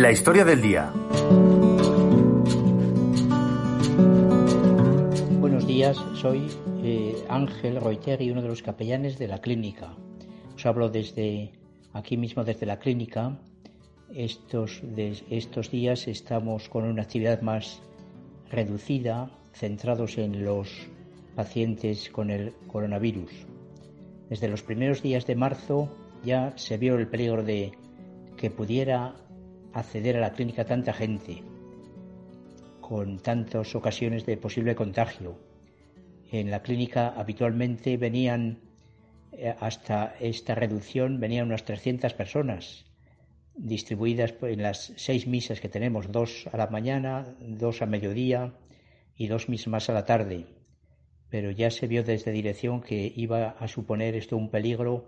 La 0.00 0.10
historia 0.10 0.46
del 0.46 0.62
día. 0.62 0.90
Buenos 5.38 5.66
días, 5.66 6.02
soy 6.14 6.46
eh, 6.82 7.22
Ángel 7.28 7.78
Roiteri, 7.78 8.30
uno 8.30 8.40
de 8.40 8.48
los 8.48 8.62
capellanes 8.62 9.18
de 9.18 9.28
la 9.28 9.42
clínica. 9.42 9.94
Os 10.54 10.64
hablo 10.64 10.88
desde 10.88 11.52
aquí 11.92 12.16
mismo, 12.16 12.44
desde 12.44 12.64
la 12.64 12.78
clínica. 12.78 13.38
Estos, 14.14 14.80
de, 14.82 15.22
estos 15.28 15.70
días 15.70 16.08
estamos 16.08 16.70
con 16.70 16.84
una 16.84 17.02
actividad 17.02 17.42
más 17.42 17.82
reducida, 18.50 19.30
centrados 19.52 20.16
en 20.16 20.42
los 20.42 20.88
pacientes 21.36 22.08
con 22.08 22.30
el 22.30 22.54
coronavirus. 22.68 23.32
Desde 24.30 24.48
los 24.48 24.62
primeros 24.62 25.02
días 25.02 25.26
de 25.26 25.36
marzo 25.36 25.94
ya 26.24 26.54
se 26.56 26.78
vio 26.78 26.96
el 26.96 27.06
peligro 27.06 27.42
de 27.42 27.72
que 28.38 28.50
pudiera 28.50 29.14
acceder 29.72 30.16
a 30.16 30.20
la 30.20 30.32
clínica 30.32 30.64
tanta 30.64 30.92
gente, 30.92 31.42
con 32.80 33.18
tantas 33.18 33.74
ocasiones 33.74 34.26
de 34.26 34.36
posible 34.36 34.74
contagio. 34.74 35.38
En 36.32 36.50
la 36.50 36.62
clínica 36.62 37.08
habitualmente 37.08 37.96
venían, 37.96 38.60
eh, 39.32 39.54
hasta 39.60 40.14
esta 40.20 40.54
reducción, 40.54 41.20
venían 41.20 41.46
unas 41.46 41.64
300 41.64 42.14
personas, 42.14 42.84
distribuidas 43.54 44.34
en 44.42 44.62
las 44.62 44.92
seis 44.96 45.26
misas 45.26 45.60
que 45.60 45.68
tenemos, 45.68 46.10
dos 46.10 46.48
a 46.52 46.56
la 46.56 46.68
mañana, 46.68 47.36
dos 47.40 47.82
a 47.82 47.86
mediodía 47.86 48.54
y 49.16 49.26
dos 49.26 49.48
mismas 49.48 49.90
a 49.90 49.92
la 49.92 50.04
tarde. 50.04 50.46
Pero 51.28 51.50
ya 51.50 51.70
se 51.70 51.86
vio 51.86 52.02
desde 52.02 52.32
dirección 52.32 52.80
que 52.80 53.12
iba 53.14 53.50
a 53.50 53.68
suponer 53.68 54.16
esto 54.16 54.36
un 54.36 54.50
peligro 54.50 55.06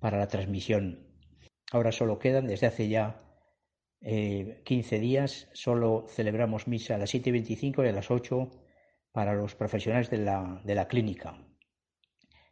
para 0.00 0.18
la 0.18 0.26
transmisión. 0.26 1.06
Ahora 1.70 1.92
solo 1.92 2.18
quedan, 2.18 2.46
desde 2.46 2.66
hace 2.66 2.88
ya 2.88 3.22
15 4.02 4.96
eh, 4.96 4.98
días, 4.98 5.48
solo 5.52 6.06
celebramos 6.08 6.66
misa 6.66 6.96
a 6.96 6.98
las 6.98 7.10
7 7.10 7.28
y 7.30 7.32
25 7.32 7.84
y 7.84 7.88
a 7.88 7.92
las 7.92 8.10
8 8.10 8.50
para 9.12 9.34
los 9.34 9.54
profesionales 9.54 10.10
de 10.10 10.18
la, 10.18 10.60
de 10.64 10.74
la 10.74 10.88
clínica. 10.88 11.38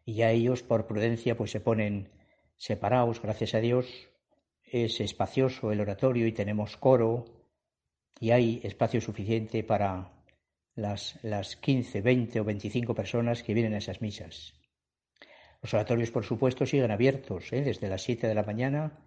Y 0.05 0.15
ya 0.15 0.31
ellos, 0.31 0.63
por 0.63 0.87
prudencia, 0.87 1.37
pues 1.37 1.51
se 1.51 1.61
ponen 1.61 2.11
separados, 2.57 3.21
gracias 3.21 3.55
a 3.55 3.61
Dios. 3.61 3.87
Es 4.63 5.01
espacioso 5.01 5.73
el 5.73 5.81
oratorio 5.81 6.27
y 6.27 6.33
tenemos 6.33 6.77
coro 6.77 7.25
y 8.21 8.31
hay 8.31 8.61
espacio 8.63 9.01
suficiente 9.01 9.65
para 9.65 10.13
las, 10.75 11.19
las 11.23 11.57
15, 11.57 12.01
20 12.01 12.41
o 12.41 12.45
25 12.45 12.95
personas 12.95 13.43
que 13.43 13.55
vienen 13.55 13.75
a 13.75 13.79
esas 13.79 14.01
misas. 14.01 14.55
Los 15.63 15.75
oratorios, 15.75 16.11
por 16.11 16.25
supuesto, 16.25 16.65
siguen 16.65 16.91
abiertos 16.91 17.53
¿eh? 17.53 17.63
desde 17.63 17.89
las 17.89 18.03
7 18.03 18.27
de 18.29 18.35
la 18.35 18.45
mañana 18.45 18.99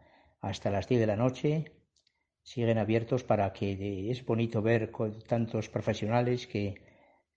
hasta 0.42 0.70
las 0.70 0.88
10 0.88 1.02
de 1.02 1.08
la 1.08 1.16
noche. 1.16 1.83
Siguen 2.44 2.78
abiertos 2.78 3.24
para 3.24 3.52
que 3.54 4.12
es 4.12 4.26
bonito 4.26 4.62
ver 4.62 4.92
con 4.92 5.20
tantos 5.22 5.70
profesionales 5.70 6.46
que, 6.46 6.76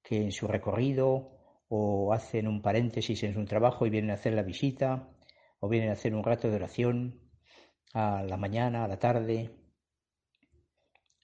que 0.03 0.17
en 0.17 0.33
su 0.33 0.47
recorrido 0.47 1.31
o 1.69 2.13
hacen 2.13 2.47
un 2.49 2.61
paréntesis 2.61 3.23
en 3.23 3.35
su 3.35 3.45
trabajo 3.45 3.87
y 3.87 3.91
vienen 3.91 4.11
a 4.11 4.15
hacer 4.15 4.35
la 4.35 4.43
visita 4.43 5.09
o 5.61 5.69
vienen 5.69 5.91
a 5.91 5.95
hacer 5.95 6.15
un 6.15 6.25
rato 6.25 6.49
de 6.49 6.57
oración 6.57 7.21
a 7.95 8.23
la 8.23 8.37
mañana, 8.37 8.85
a 8.85 8.89
la 8.89 8.99
tarde. 8.99 9.57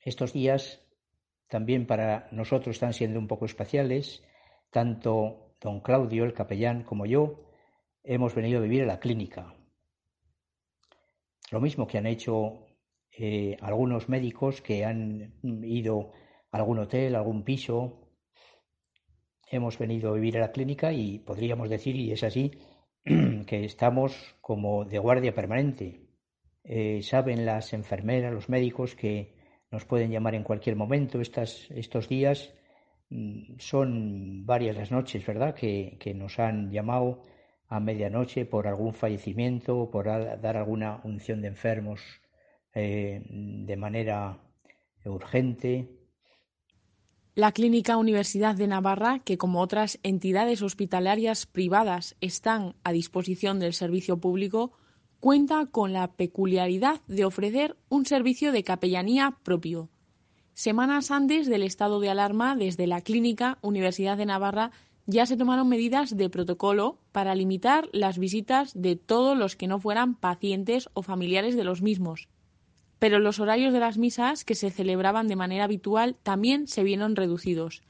Estos 0.01 0.33
días 0.33 0.81
también 1.49 1.87
para 1.87 2.29
nosotros 2.33 2.77
están 2.77 2.95
siendo 2.95 3.19
un 3.19 3.29
poco 3.29 3.45
especiales. 3.45 4.23
Tanto 4.71 5.55
don 5.61 5.81
Claudio, 5.81 6.25
el 6.25 6.33
capellán, 6.33 6.83
como 6.83 7.05
yo 7.05 7.45
hemos 8.03 8.35
venido 8.35 8.59
a 8.59 8.63
vivir 8.63 8.83
en 8.83 8.89
la 8.89 8.99
clínica. 8.99 9.55
Lo 11.51 11.61
mismo 11.61 11.87
que 11.87 11.99
han 11.99 12.07
hecho 12.07 12.67
eh, 13.15 13.57
algunos 13.61 14.09
médicos 14.09 14.63
que 14.63 14.85
han 14.85 15.35
ido 15.43 16.13
a 16.51 16.57
algún 16.59 16.79
hotel, 16.79 17.15
a 17.15 17.19
algún 17.19 17.45
piso. 17.45 18.09
Hemos 19.51 19.79
venido 19.79 20.11
a 20.11 20.15
vivir 20.15 20.37
en 20.37 20.43
la 20.43 20.53
clínica 20.53 20.93
y 20.93 21.19
podríamos 21.19 21.69
decir, 21.69 21.95
y 21.95 22.13
es 22.13 22.23
así, 22.23 22.53
que 23.47 23.65
estamos 23.65 24.37
como 24.41 24.87
de 24.87 24.99
guardia 24.99 25.35
permanente. 25.35 26.01
Eh, 26.65 27.03
saben 27.03 27.45
las 27.45 27.75
enfermeras, 27.75 28.33
los 28.33 28.49
médicos 28.49 28.95
que 28.95 29.35
nos 29.71 29.85
pueden 29.85 30.11
llamar 30.11 30.35
en 30.35 30.45
cualquier 30.45 30.77
momento. 30.77 31.21
Estas, 31.21 31.71
estos 31.71 32.09
días 32.09 32.55
mm, 33.11 33.59
son 33.59 34.47
varias 34.47 34.77
las 34.77 34.91
noches, 34.91 35.27
¿verdad?, 35.27 35.55
que, 35.55 35.99
nos 36.15 36.39
han 36.39 36.71
llamado 36.71 37.23
a 37.69 37.79
medianoche 37.81 38.47
por 38.47 38.67
algún 38.69 38.95
fallecimiento, 38.95 39.79
o 39.79 39.91
por 39.91 40.07
dar 40.07 40.57
alguna 40.57 41.01
unción 41.05 41.43
de 41.43 41.49
enfermos 41.49 42.22
eh, 42.75 43.23
de 43.27 43.77
manera 43.77 44.39
urgente. 45.05 45.89
La 47.35 47.53
Clínica 47.53 47.97
Universidad 47.97 48.55
de 48.57 48.67
Navarra, 48.67 49.21
que 49.21 49.39
como 49.39 49.61
otras 49.61 49.99
entidades 50.03 50.61
hospitalarias 50.61 51.47
privadas 51.47 52.15
están 52.21 52.75
a 52.85 52.93
disposición 52.93 53.59
del 53.59 53.73
servicio 53.73 54.19
público, 54.19 54.73
cuenta 55.19 55.67
con 55.67 55.93
la 55.93 56.13
peculiaridad 56.13 57.01
de 57.07 57.25
ofrecer 57.25 57.77
un 57.89 58.05
servicio 58.05 58.53
de 58.53 58.65
capellanía 58.65 59.39
propio. 59.43 59.89
Semanas 60.53 61.11
antes 61.11 61.47
del 61.47 61.63
estado 61.63 62.01
de 62.01 62.11
alarma, 62.11 62.55
desde 62.55 62.87
la 62.87 63.01
Clínica 63.01 63.57
Universidad 63.63 64.19
de 64.19 64.27
Navarra 64.27 64.71
ya 65.07 65.25
se 65.25 65.37
tomaron 65.37 65.69
medidas 65.69 66.17
de 66.17 66.29
protocolo 66.29 66.99
para 67.13 67.35
limitar 67.35 67.89
las 67.93 68.19
visitas 68.19 68.73
de 68.75 68.97
todos 68.97 69.37
los 69.37 69.57
que 69.57 69.67
no 69.69 69.81
fueran 69.81 70.15
pacientes 70.15 70.91
o 70.93 71.03
familiares 71.03 71.57
de 71.57 71.65
los 71.65 71.83
mismos. 71.83 72.29
Pero 73.03 73.19
los 73.19 73.41
horarios 73.41 73.73
de 73.73 73.81
las 73.81 73.99
misas 73.99 74.45
que 74.45 74.55
se 74.55 74.71
celebraban 74.71 75.27
de 75.27 75.35
manera 75.35 75.65
habitual 75.65 76.15
también 76.23 76.69
se 76.69 76.85
vieron 76.85 77.17
reducidos. 77.17 77.83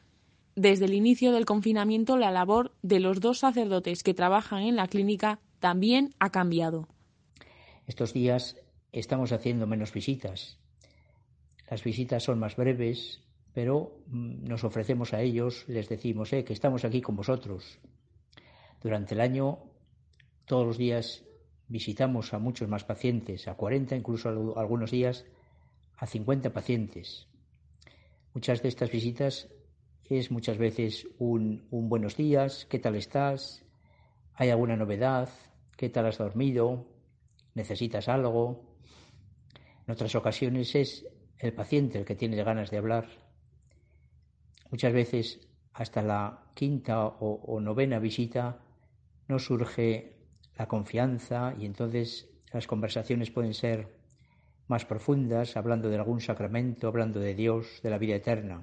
Desde 0.56 0.86
el 0.86 0.94
inicio 0.94 1.32
del 1.32 1.44
confinamiento, 1.44 2.16
la 2.16 2.30
labor 2.30 2.72
de 2.80 2.98
los 2.98 3.20
dos 3.20 3.40
sacerdotes 3.40 4.04
que 4.04 4.14
trabajan 4.14 4.62
en 4.62 4.74
la 4.74 4.88
clínica 4.88 5.38
también 5.60 6.14
ha 6.18 6.30
cambiado. 6.30 6.88
Estos 7.86 8.14
días 8.14 8.56
estamos 8.90 9.32
haciendo 9.32 9.66
menos 9.66 9.92
visitas. 9.92 10.58
Las 11.68 11.84
visitas 11.84 12.22
son 12.22 12.38
más 12.38 12.56
breves, 12.56 13.20
pero 13.52 13.98
mm, 14.06 14.44
nos 14.44 14.64
ofrecemos 14.64 15.12
a 15.12 15.20
ellos, 15.20 15.66
les 15.68 15.90
decimos 15.90 16.32
eh, 16.32 16.42
que 16.42 16.54
estamos 16.54 16.86
aquí 16.86 17.02
con 17.02 17.16
vosotros. 17.16 17.80
Durante 18.80 19.14
el 19.14 19.20
año, 19.20 19.58
todos 20.46 20.66
los 20.66 20.78
días 20.78 21.22
visitamos 21.72 22.34
a 22.34 22.38
muchos 22.38 22.68
más 22.68 22.84
pacientes, 22.84 23.48
a 23.48 23.54
40, 23.54 23.96
incluso 23.96 24.28
algunos 24.28 24.90
días 24.90 25.24
a 25.96 26.06
50 26.06 26.52
pacientes. 26.52 27.26
Muchas 28.34 28.62
de 28.62 28.68
estas 28.68 28.90
visitas 28.90 29.48
es 30.04 30.30
muchas 30.30 30.58
veces 30.58 31.08
un, 31.18 31.66
buenos 31.70 32.16
días, 32.16 32.66
¿qué 32.66 32.78
tal 32.78 32.94
estás? 32.94 33.64
¿Hay 34.34 34.50
alguna 34.50 34.76
novedad? 34.76 35.30
¿Qué 35.76 35.88
tal 35.88 36.06
has 36.06 36.18
dormido? 36.18 36.86
necesitas 37.54 38.08
algo. 38.08 38.64
En 39.86 39.92
otras 39.92 40.14
ocasiones 40.14 40.74
es 40.74 41.06
el 41.38 41.52
paciente 41.52 41.98
el 41.98 42.04
que 42.04 42.14
tiene 42.14 42.42
ganas 42.42 42.70
de 42.70 42.78
hablar. 42.78 43.08
Muchas 44.70 44.92
veces 44.92 45.40
hasta 45.72 46.02
la 46.02 46.50
quinta 46.54 47.06
o, 47.06 47.60
novena 47.60 47.98
visita 47.98 48.60
no 49.28 49.38
surge 49.38 50.21
la 50.62 50.68
confianza 50.68 51.56
y 51.58 51.66
entonces 51.66 52.30
las 52.52 52.68
conversaciones 52.68 53.32
pueden 53.32 53.52
ser 53.52 53.98
más 54.68 54.84
profundas, 54.84 55.56
hablando 55.56 55.88
de 55.88 55.96
algún 55.96 56.20
sacramento, 56.20 56.86
hablando 56.86 57.18
de 57.18 57.34
Dios, 57.34 57.80
de 57.82 57.90
la 57.90 57.98
vida 57.98 58.14
eterna. 58.14 58.62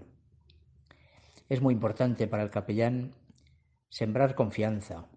Es 1.49 1.61
muy 1.61 1.73
importante 1.73 2.25
para 2.25 2.43
el 2.43 2.51
capellán 2.51 3.15
sembrar 3.89 4.33
confianza, 4.33 5.09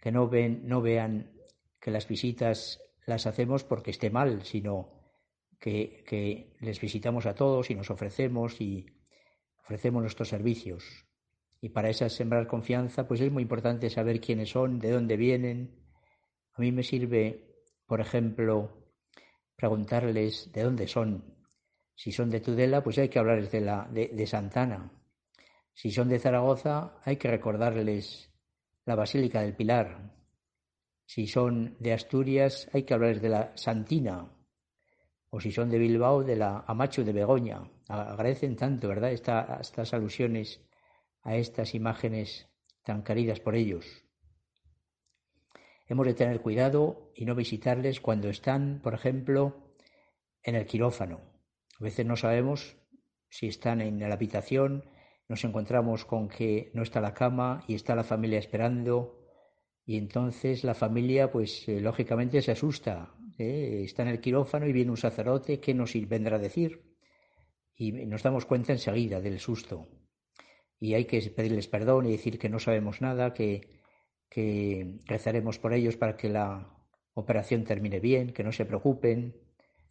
que 0.00 0.12
no, 0.12 0.28
ven, 0.28 0.60
no 0.68 0.80
vean 0.80 1.32
que 1.80 1.90
las 1.90 2.06
visitas 2.06 2.80
las 3.04 3.26
hacemos 3.26 3.64
porque 3.64 3.90
esté 3.90 4.10
mal, 4.10 4.44
sino 4.44 4.92
que, 5.58 6.54
les 6.60 6.80
visitamos 6.80 7.26
a 7.26 7.34
todos 7.34 7.68
y 7.68 7.74
nos 7.74 7.90
ofrecemos 7.90 8.60
y 8.60 8.86
ofrecemos 9.64 10.02
nuestros 10.02 10.28
servicios. 10.28 10.84
Y 11.64 11.70
para 11.70 11.88
esa 11.88 12.10
sembrar 12.10 12.46
confianza, 12.46 13.08
pues 13.08 13.22
es 13.22 13.32
muy 13.32 13.42
importante 13.42 13.88
saber 13.88 14.20
quiénes 14.20 14.50
son, 14.50 14.78
de 14.78 14.90
dónde 14.90 15.16
vienen. 15.16 15.82
A 16.52 16.60
mí 16.60 16.70
me 16.72 16.82
sirve, 16.82 17.54
por 17.86 18.02
ejemplo, 18.02 18.92
preguntarles 19.56 20.52
de 20.52 20.62
dónde 20.62 20.86
son. 20.86 21.24
Si 21.94 22.12
son 22.12 22.28
de 22.28 22.40
Tudela, 22.40 22.82
pues 22.84 22.98
hay 22.98 23.08
que 23.08 23.18
hablarles 23.18 23.50
de, 23.50 23.62
la, 23.62 23.88
de, 23.90 24.08
de 24.08 24.26
Santana. 24.26 24.92
Si 25.72 25.90
son 25.90 26.10
de 26.10 26.18
Zaragoza, 26.18 27.00
hay 27.02 27.16
que 27.16 27.30
recordarles 27.30 28.30
la 28.84 28.94
Basílica 28.94 29.40
del 29.40 29.56
Pilar, 29.56 30.12
si 31.06 31.26
son 31.26 31.78
de 31.80 31.94
Asturias, 31.94 32.68
hay 32.74 32.82
que 32.82 32.92
hablarles 32.92 33.22
de 33.22 33.30
la 33.30 33.56
Santina. 33.56 34.28
O 35.30 35.40
si 35.40 35.50
son 35.50 35.70
de 35.70 35.78
Bilbao, 35.78 36.24
de 36.24 36.36
la 36.36 36.62
Amacho 36.66 37.02
de 37.04 37.14
Begoña. 37.14 37.62
Agradecen 37.88 38.54
tanto, 38.54 38.86
¿verdad?, 38.86 39.12
estas 39.12 39.94
alusiones 39.94 40.60
a 41.24 41.36
estas 41.36 41.74
imágenes 41.74 42.48
tan 42.84 43.02
queridas 43.02 43.40
por 43.40 43.56
ellos. 43.56 44.04
Hemos 45.86 46.06
de 46.06 46.14
tener 46.14 46.40
cuidado 46.40 47.12
y 47.14 47.24
no 47.24 47.34
visitarles 47.34 48.00
cuando 48.00 48.28
están, 48.28 48.80
por 48.82 48.94
ejemplo, 48.94 49.74
en 50.42 50.54
el 50.54 50.66
quirófano. 50.66 51.20
veces 51.80 52.06
no 52.06 52.16
sabemos 52.16 52.76
si 53.28 53.48
están 53.48 53.80
en 53.80 53.98
la 53.98 54.14
habitación, 54.14 54.84
nos 55.28 55.44
encontramos 55.44 56.04
con 56.04 56.28
que 56.28 56.70
no 56.74 56.82
está 56.82 57.00
la 57.00 57.14
cama 57.14 57.64
y 57.66 57.74
está 57.74 57.94
la 57.96 58.04
familia 58.04 58.38
esperando 58.38 59.24
y 59.84 59.96
entonces 59.96 60.64
la 60.64 60.74
familia 60.74 61.30
pues 61.30 61.68
eh, 61.68 61.80
lógicamente 61.80 62.40
se 62.42 62.52
asusta. 62.52 63.14
¿eh? 63.38 63.82
Está 63.84 64.02
en 64.02 64.08
el 64.08 64.20
quirófano 64.20 64.66
y 64.66 64.72
viene 64.72 64.90
un 64.90 64.96
sacerdote, 64.96 65.60
¿qué 65.60 65.74
nos 65.74 65.92
vendrá 66.08 66.36
a 66.36 66.38
decir? 66.40 66.94
Y 67.76 67.92
nos 67.92 68.22
damos 68.22 68.46
cuenta 68.46 68.72
enseguida 68.72 69.20
del 69.20 69.40
susto. 69.40 69.88
Y 70.80 70.94
hay 70.94 71.06
que 71.06 71.20
pedirles 71.30 71.68
perdón 71.68 72.06
y 72.06 72.12
decir 72.12 72.38
que 72.38 72.48
no 72.48 72.58
sabemos 72.58 73.00
nada, 73.00 73.32
que, 73.32 73.68
que 74.28 75.00
rezaremos 75.06 75.58
por 75.58 75.72
ellos 75.72 75.96
para 75.96 76.16
que 76.16 76.28
la 76.28 76.74
operación 77.14 77.64
termine 77.64 78.00
bien, 78.00 78.32
que 78.32 78.44
no 78.44 78.52
se 78.52 78.66
preocupen, 78.66 79.36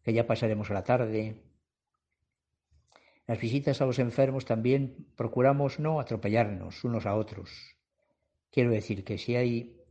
que 0.03 0.13
ya 0.13 0.27
pasaremos 0.27 0.69
a 0.69 0.73
la 0.73 0.83
tarde. 0.83 1.41
Las 3.25 3.39
visitas 3.39 3.81
a 3.81 3.85
los 3.85 3.99
enfermos 3.99 4.45
también 4.45 5.07
procuramos 5.15 5.79
no 5.79 5.99
atropellarnos 5.99 6.83
unos 6.83 7.05
a 7.05 7.15
otros. 7.15 7.77
Quiero 8.51 8.69
decir 8.69 9.03
que 9.03 9.17
si 9.17 9.35
hay 9.35 9.81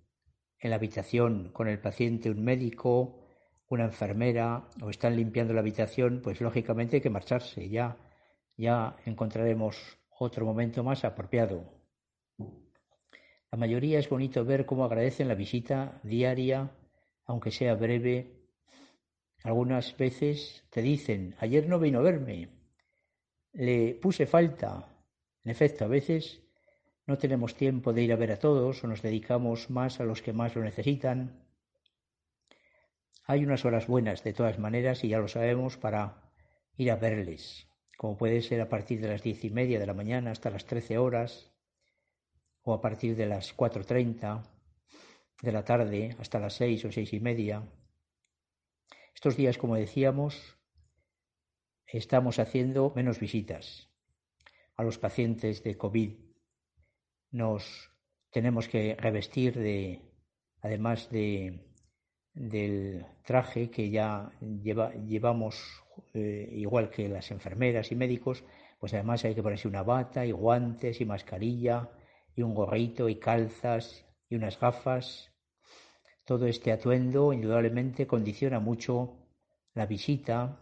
en 0.60 0.70
la 0.70 0.76
habitación 0.76 1.50
con 1.52 1.66
el 1.66 1.80
paciente 1.80 2.30
un 2.30 2.44
médico, 2.44 3.24
una 3.68 3.84
enfermera 3.84 4.68
o 4.82 4.90
están 4.90 5.16
limpiando 5.16 5.54
la 5.54 5.60
habitación, 5.60 6.20
pues 6.22 6.40
lógicamente 6.40 6.96
hay 6.96 7.02
que 7.02 7.10
marcharse. 7.10 7.68
Ya, 7.70 7.96
ya 8.56 8.96
encontraremos 9.06 9.98
otro 10.22 10.46
momento 10.46 10.82
más 10.82 11.04
apropiado. 11.04 11.64
La 13.50 13.58
mayoría 13.58 13.98
es 13.98 14.08
bonito 14.08 14.44
ver 14.44 14.64
cómo 14.64 14.84
agradecen 14.84 15.28
la 15.28 15.34
visita 15.34 16.00
diaria, 16.02 16.70
aunque 17.26 17.50
sea 17.50 17.74
breve. 17.74 18.40
Algunas 19.44 19.96
veces 19.96 20.64
te 20.70 20.80
dicen, 20.80 21.34
ayer 21.38 21.68
no 21.68 21.78
vino 21.78 21.98
a 21.98 22.02
verme, 22.02 22.48
le 23.52 23.94
puse 23.94 24.26
falta. 24.26 24.88
En 25.44 25.50
efecto, 25.50 25.84
a 25.84 25.88
veces 25.88 26.42
no 27.06 27.18
tenemos 27.18 27.54
tiempo 27.54 27.92
de 27.92 28.02
ir 28.02 28.12
a 28.12 28.16
ver 28.16 28.32
a 28.32 28.38
todos 28.38 28.82
o 28.82 28.86
nos 28.86 29.02
dedicamos 29.02 29.68
más 29.70 30.00
a 30.00 30.04
los 30.04 30.22
que 30.22 30.32
más 30.32 30.54
lo 30.54 30.62
necesitan. 30.62 31.44
Hay 33.24 33.44
unas 33.44 33.64
horas 33.64 33.86
buenas, 33.86 34.24
de 34.24 34.32
todas 34.32 34.58
maneras, 34.58 35.04
y 35.04 35.08
ya 35.08 35.18
lo 35.18 35.28
sabemos, 35.28 35.76
para 35.76 36.32
ir 36.76 36.90
a 36.90 36.96
verles, 36.96 37.68
como 38.02 38.16
puede 38.16 38.42
ser 38.42 38.60
a 38.60 38.68
partir 38.68 39.00
de 39.00 39.06
las 39.06 39.22
diez 39.22 39.44
y 39.44 39.50
media 39.50 39.78
de 39.78 39.86
la 39.86 39.94
mañana 39.94 40.32
hasta 40.32 40.50
las 40.50 40.66
trece 40.66 40.98
horas, 40.98 41.52
o 42.62 42.74
a 42.74 42.80
partir 42.80 43.14
de 43.14 43.26
las 43.26 43.52
cuatro 43.52 43.84
treinta 43.84 44.42
de 45.40 45.52
la 45.52 45.64
tarde 45.64 46.16
hasta 46.18 46.40
las 46.40 46.54
seis 46.54 46.84
o 46.84 46.90
seis 46.90 47.12
y 47.12 47.20
media. 47.20 47.62
Estos 49.14 49.36
días, 49.36 49.56
como 49.56 49.76
decíamos, 49.76 50.58
estamos 51.86 52.40
haciendo 52.40 52.92
menos 52.96 53.20
visitas 53.20 53.88
a 54.74 54.82
los 54.82 54.98
pacientes 54.98 55.62
de 55.62 55.78
COVID 55.78 56.10
nos 57.30 57.92
tenemos 58.32 58.66
que 58.66 58.96
revestir 58.96 59.56
de, 59.56 60.02
además 60.60 61.08
de, 61.08 61.71
del 62.34 63.04
traje 63.24 63.70
que 63.70 63.90
ya 63.90 64.32
lleva, 64.40 64.92
llevamos 64.94 65.84
eh, 66.14 66.48
igual 66.52 66.90
que 66.90 67.08
las 67.08 67.30
enfermeras 67.30 67.92
y 67.92 67.96
médicos, 67.96 68.44
pues 68.78 68.94
además 68.94 69.24
hay 69.24 69.34
que 69.34 69.42
ponerse 69.42 69.68
una 69.68 69.82
bata 69.82 70.24
y 70.24 70.32
guantes 70.32 71.00
y 71.00 71.04
mascarilla 71.04 71.90
y 72.34 72.42
un 72.42 72.54
gorrito 72.54 73.08
y 73.08 73.16
calzas 73.16 74.06
y 74.28 74.36
unas 74.36 74.58
gafas. 74.58 75.30
Todo 76.24 76.46
este 76.46 76.72
atuendo 76.72 77.32
indudablemente 77.32 78.06
condiciona 78.06 78.60
mucho 78.60 79.18
la 79.74 79.86
visita 79.86 80.60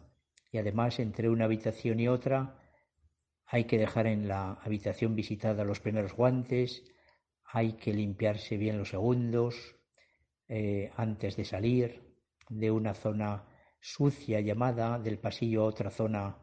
y 0.51 0.59
además 0.59 0.99
entre 0.99 1.29
una 1.29 1.45
habitación 1.45 2.01
y 2.01 2.09
otra 2.09 2.57
hay 3.47 3.65
que 3.65 3.79
dejar 3.79 4.07
en 4.07 4.29
la 4.29 4.53
habitación 4.63 5.17
visitada 5.17 5.65
los 5.65 5.81
primeros 5.81 6.15
guantes, 6.15 6.85
hay 7.45 7.73
que 7.73 7.93
limpiarse 7.93 8.57
bien 8.57 8.79
los 8.79 8.91
segundos 8.91 9.80
eh, 10.53 10.91
antes 10.97 11.37
de 11.37 11.45
salir 11.45 12.03
de 12.49 12.73
una 12.73 12.93
zona 12.93 13.45
sucia 13.81 14.41
llamada 14.41 14.99
del 14.99 15.21
pasillo 15.21 15.63
a 15.63 15.67
otra 15.67 15.91
zona, 15.91 16.37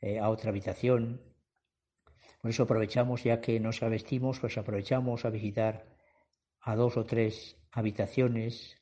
eh, 0.00 0.20
a 0.20 0.30
otra 0.30 0.50
habitación. 0.50 1.20
Por 2.40 2.50
eso 2.50 2.62
aprovechamos, 2.62 3.24
ya 3.24 3.40
que 3.40 3.58
nos 3.58 3.80
vestimos, 3.80 4.38
pues 4.38 4.56
aprovechamos 4.56 5.24
a 5.24 5.30
visitar 5.30 5.84
a 6.60 6.76
dos 6.76 6.96
o 6.96 7.04
tres 7.04 7.56
habitaciones 7.72 8.76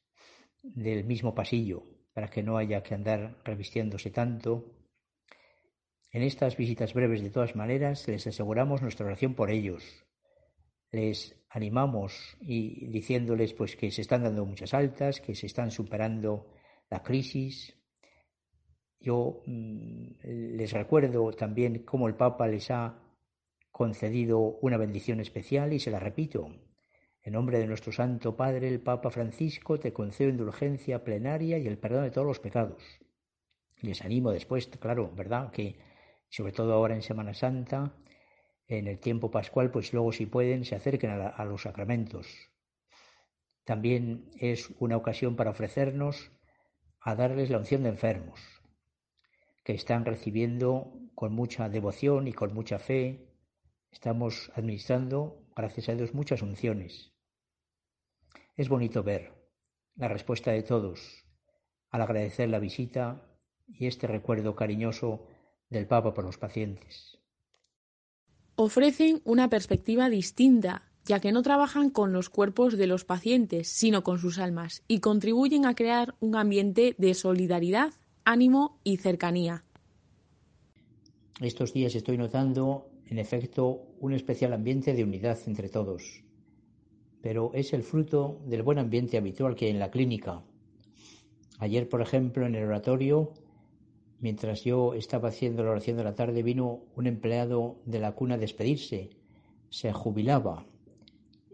del 0.62 1.04
mismo 1.04 1.34
pasillo, 1.34 1.82
para 2.12 2.28
que 2.28 2.42
no 2.42 2.58
haya 2.58 2.82
que 2.82 2.94
andar 2.94 3.38
revistiéndose 3.44 4.10
tanto 4.10 4.78
en 6.10 6.22
estas 6.22 6.58
visitas 6.58 6.92
breves, 6.92 7.22
de 7.22 7.30
todas 7.30 7.56
maneras, 7.56 8.06
les 8.06 8.26
aseguramos 8.26 8.82
nuestra 8.82 9.06
oración 9.06 9.34
por 9.34 9.50
ellos. 9.50 9.82
Les 10.90 11.36
animamos 11.50 12.36
y 12.40 12.86
diciéndoles 12.88 13.54
pues 13.54 13.76
que 13.76 13.90
se 13.90 14.02
están 14.02 14.22
dando 14.22 14.44
muchas 14.44 14.74
altas, 14.74 15.20
que 15.20 15.34
se 15.34 15.46
están 15.46 15.70
superando 15.70 16.46
la 16.90 17.02
crisis. 17.02 17.74
Yo 19.00 19.42
mm, 19.46 20.56
les 20.56 20.72
recuerdo 20.72 21.30
también 21.32 21.84
cómo 21.84 22.08
el 22.08 22.14
Papa 22.14 22.46
les 22.46 22.70
ha 22.70 23.02
concedido 23.70 24.40
una 24.60 24.76
bendición 24.76 25.20
especial 25.20 25.72
y 25.72 25.78
se 25.78 25.90
la 25.90 26.00
repito. 26.00 26.48
En 27.22 27.32
nombre 27.34 27.58
de 27.58 27.66
nuestro 27.66 27.92
Santo 27.92 28.36
Padre, 28.36 28.68
el 28.68 28.80
Papa 28.80 29.10
Francisco, 29.10 29.78
te 29.78 29.92
concedo 29.92 30.30
indulgencia 30.30 31.04
plenaria 31.04 31.58
y 31.58 31.66
el 31.66 31.78
perdón 31.78 32.04
de 32.04 32.10
todos 32.10 32.26
los 32.26 32.40
pecados. 32.40 32.82
Les 33.82 34.02
animo 34.02 34.32
después, 34.32 34.66
claro, 34.68 35.12
¿verdad? 35.14 35.50
Que 35.50 35.78
sobre 36.28 36.52
todo 36.52 36.72
ahora 36.72 36.94
en 36.94 37.02
Semana 37.02 37.34
Santa, 37.34 37.94
en 38.68 38.86
el 38.86 38.98
tiempo 38.98 39.30
pascual, 39.30 39.70
pues 39.70 39.92
luego 39.92 40.12
si 40.12 40.26
pueden 40.26 40.64
se 40.64 40.76
acerquen 40.76 41.10
a, 41.10 41.44
los 41.44 41.62
sacramentos. 41.62 42.26
También 43.64 44.30
es 44.38 44.70
una 44.78 44.96
ocasión 44.96 45.36
para 45.36 45.50
ofrecernos 45.50 46.30
a 47.00 47.14
darles 47.14 47.50
la 47.50 47.58
unción 47.58 47.82
de 47.82 47.88
enfermos, 47.88 48.40
que 49.64 49.72
están 49.72 50.04
recibiendo 50.04 50.92
con 51.14 51.32
mucha 51.32 51.68
devoción 51.68 52.28
y 52.28 52.32
con 52.32 52.54
mucha 52.54 52.78
fe. 52.78 53.26
Estamos 53.90 54.52
administrando, 54.54 55.42
gracias 55.56 55.88
a 55.88 55.94
Dios, 55.94 56.14
muchas 56.14 56.42
unciones. 56.42 57.12
Es 58.54 58.68
bonito 58.68 59.02
ver 59.02 59.32
la 59.96 60.08
respuesta 60.08 60.52
de 60.52 60.62
todos 60.62 61.24
al 61.90 62.02
agradecer 62.02 62.50
la 62.50 62.58
visita 62.58 63.24
y 63.66 63.86
este 63.86 64.06
recuerdo 64.06 64.54
cariñoso 64.54 65.26
del 65.70 65.86
Papa 65.86 66.12
por 66.12 66.24
los 66.24 66.38
pacientes. 66.38 67.17
Ofrecen 68.60 69.20
una 69.22 69.48
perspectiva 69.48 70.10
distinta, 70.10 70.82
ya 71.04 71.20
que 71.20 71.30
no 71.30 71.42
trabajan 71.42 71.90
con 71.90 72.12
los 72.12 72.28
cuerpos 72.28 72.76
de 72.76 72.88
los 72.88 73.04
pacientes, 73.04 73.68
sino 73.68 74.02
con 74.02 74.18
sus 74.18 74.40
almas, 74.40 74.82
y 74.88 74.98
contribuyen 74.98 75.64
a 75.64 75.76
crear 75.76 76.16
un 76.18 76.34
ambiente 76.34 76.96
de 76.98 77.14
solidaridad, 77.14 77.92
ánimo 78.24 78.80
y 78.82 78.96
cercanía. 78.96 79.62
Estos 81.40 81.72
días 81.72 81.94
estoy 81.94 82.18
notando, 82.18 82.90
en 83.06 83.20
efecto, 83.20 83.94
un 84.00 84.12
especial 84.12 84.52
ambiente 84.52 84.92
de 84.92 85.04
unidad 85.04 85.38
entre 85.46 85.68
todos, 85.68 86.24
pero 87.22 87.52
es 87.54 87.72
el 87.72 87.84
fruto 87.84 88.40
del 88.44 88.64
buen 88.64 88.80
ambiente 88.80 89.18
habitual 89.18 89.54
que 89.54 89.66
hay 89.66 89.70
en 89.70 89.78
la 89.78 89.92
clínica. 89.92 90.42
Ayer, 91.60 91.88
por 91.88 92.02
ejemplo, 92.02 92.44
en 92.44 92.56
el 92.56 92.64
oratorio 92.64 93.34
Mientras 94.20 94.64
yo 94.64 94.94
estaba 94.94 95.28
haciendo 95.28 95.62
la 95.62 95.70
oración 95.70 95.96
de 95.96 96.04
la 96.04 96.14
tarde, 96.14 96.42
vino 96.42 96.80
un 96.96 97.06
empleado 97.06 97.76
de 97.84 98.00
la 98.00 98.12
cuna 98.12 98.34
a 98.34 98.38
despedirse. 98.38 99.10
Se 99.70 99.92
jubilaba 99.92 100.66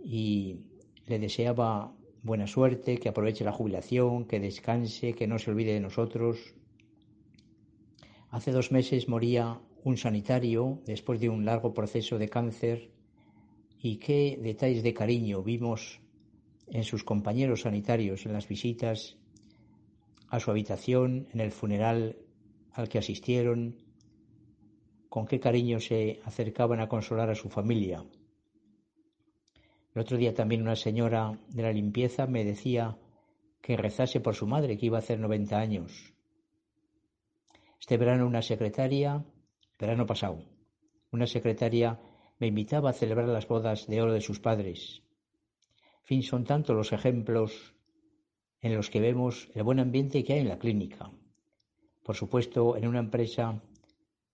y 0.02 0.60
le 1.06 1.18
deseaba 1.18 1.92
buena 2.22 2.46
suerte, 2.46 2.96
que 2.96 3.10
aproveche 3.10 3.44
la 3.44 3.52
jubilación, 3.52 4.24
que 4.24 4.40
descanse, 4.40 5.12
que 5.12 5.26
no 5.26 5.38
se 5.38 5.50
olvide 5.50 5.74
de 5.74 5.80
nosotros. 5.80 6.54
Hace 8.30 8.50
dos 8.50 8.72
meses 8.72 9.08
moría 9.08 9.60
un 9.84 9.98
sanitario 9.98 10.80
después 10.86 11.20
de 11.20 11.28
un 11.28 11.44
largo 11.44 11.74
proceso 11.74 12.18
de 12.18 12.30
cáncer 12.30 12.90
y 13.78 13.98
qué 13.98 14.38
detalles 14.42 14.82
de 14.82 14.94
cariño 14.94 15.42
vimos 15.42 16.00
en 16.68 16.84
sus 16.84 17.04
compañeros 17.04 17.60
sanitarios, 17.60 18.24
en 18.24 18.32
las 18.32 18.48
visitas 18.48 19.18
a 20.30 20.40
su 20.40 20.50
habitación, 20.50 21.28
en 21.34 21.40
el 21.40 21.52
funeral 21.52 22.16
al 22.74 22.88
que 22.88 22.98
asistieron, 22.98 23.76
con 25.08 25.26
qué 25.26 25.38
cariño 25.38 25.78
se 25.80 26.20
acercaban 26.24 26.80
a 26.80 26.88
consolar 26.88 27.30
a 27.30 27.36
su 27.36 27.48
familia. 27.48 28.04
El 29.94 30.02
otro 30.02 30.16
día 30.16 30.34
también 30.34 30.62
una 30.62 30.74
señora 30.74 31.38
de 31.48 31.62
la 31.62 31.72
limpieza 31.72 32.26
me 32.26 32.44
decía 32.44 32.98
que 33.62 33.76
rezase 33.76 34.20
por 34.20 34.34
su 34.34 34.46
madre, 34.46 34.76
que 34.76 34.86
iba 34.86 34.98
a 34.98 35.00
hacer 35.00 35.20
90 35.20 35.56
años. 35.56 36.12
Este 37.78 37.96
verano 37.96 38.26
una 38.26 38.42
secretaria, 38.42 39.24
verano 39.78 40.04
pasado, 40.04 40.44
una 41.12 41.28
secretaria 41.28 42.00
me 42.40 42.48
invitaba 42.48 42.90
a 42.90 42.92
celebrar 42.92 43.28
las 43.28 43.46
bodas 43.46 43.86
de 43.86 44.02
oro 44.02 44.12
de 44.12 44.20
sus 44.20 44.40
padres. 44.40 45.02
Fin, 46.02 46.24
son 46.24 46.44
tantos 46.44 46.74
los 46.74 46.92
ejemplos 46.92 47.74
en 48.60 48.74
los 48.74 48.90
que 48.90 49.00
vemos 49.00 49.48
el 49.54 49.62
buen 49.62 49.78
ambiente 49.78 50.24
que 50.24 50.32
hay 50.32 50.40
en 50.40 50.48
la 50.48 50.58
clínica. 50.58 51.12
Por 52.04 52.16
supuesto, 52.16 52.76
en 52.76 52.86
una 52.86 52.98
empresa 52.98 53.62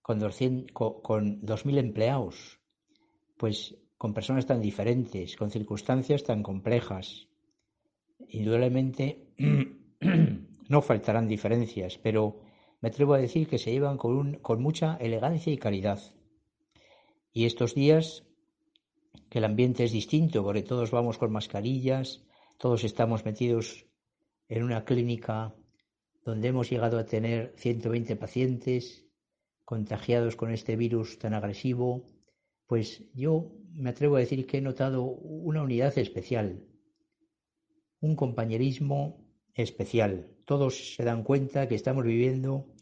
con, 0.01 0.19
200, 0.19 0.71
con 1.01 1.41
2.000 1.41 1.77
empleados, 1.77 2.59
pues 3.37 3.77
con 3.97 4.13
personas 4.13 4.45
tan 4.45 4.61
diferentes, 4.61 5.37
con 5.37 5.51
circunstancias 5.51 6.23
tan 6.23 6.43
complejas. 6.43 7.29
Indudablemente 8.27 9.33
no 10.69 10.81
faltarán 10.81 11.29
diferencias, 11.29 11.97
pero 11.97 12.41
me 12.81 12.89
atrevo 12.89 13.13
a 13.13 13.19
decir 13.19 13.47
que 13.47 13.57
se 13.57 13.71
llevan 13.71 13.97
con, 13.97 14.17
un, 14.17 14.33
con 14.39 14.61
mucha 14.61 14.97
elegancia 14.97 15.53
y 15.53 15.57
calidad. 15.57 16.01
Y 17.31 17.45
estos 17.45 17.73
días, 17.73 18.25
que 19.29 19.37
el 19.37 19.45
ambiente 19.45 19.85
es 19.85 19.93
distinto, 19.93 20.43
porque 20.43 20.63
todos 20.63 20.91
vamos 20.91 21.17
con 21.17 21.31
mascarillas, 21.31 22.25
todos 22.57 22.83
estamos 22.83 23.23
metidos 23.23 23.85
en 24.49 24.63
una 24.63 24.83
clínica 24.83 25.55
donde 26.23 26.49
hemos 26.49 26.69
llegado 26.69 26.99
a 26.99 27.05
tener 27.05 27.53
120 27.57 28.15
pacientes 28.15 29.07
contagiados 29.65 30.35
con 30.35 30.51
este 30.51 30.75
virus 30.75 31.17
tan 31.17 31.33
agresivo, 31.33 32.05
pues 32.67 33.03
yo 33.13 33.51
me 33.73 33.89
atrevo 33.89 34.17
a 34.17 34.19
decir 34.19 34.45
que 34.45 34.57
he 34.57 34.61
notado 34.61 35.03
una 35.03 35.63
unidad 35.63 35.97
especial, 35.97 36.67
un 37.99 38.15
compañerismo 38.15 39.25
especial. 39.53 40.35
Todos 40.45 40.95
se 40.95 41.03
dan 41.03 41.23
cuenta 41.23 41.67
que 41.67 41.75
estamos 41.75 42.03
viviendo 42.03 42.73